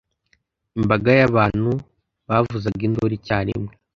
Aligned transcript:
imbaga 0.77 1.09
y'abantu 1.19 1.69
bavuzaga 2.27 2.81
induru 2.87 3.13
icyarimwe 3.19 3.71